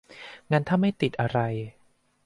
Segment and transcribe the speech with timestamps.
[0.51, 1.39] งั้นถ้าไม่ติดอะไร